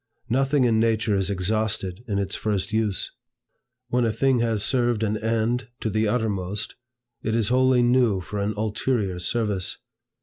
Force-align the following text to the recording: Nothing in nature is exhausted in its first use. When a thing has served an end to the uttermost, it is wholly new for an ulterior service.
Nothing 0.29 0.63
in 0.63 0.79
nature 0.79 1.13
is 1.15 1.29
exhausted 1.29 2.03
in 2.07 2.17
its 2.17 2.33
first 2.35 2.73
use. 2.73 3.11
When 3.89 4.03
a 4.03 4.11
thing 4.11 4.39
has 4.39 4.63
served 4.63 5.03
an 5.03 5.15
end 5.17 5.67
to 5.79 5.91
the 5.91 6.07
uttermost, 6.07 6.73
it 7.21 7.35
is 7.35 7.49
wholly 7.49 7.83
new 7.83 8.19
for 8.19 8.39
an 8.39 8.55
ulterior 8.57 9.19
service. 9.19 9.77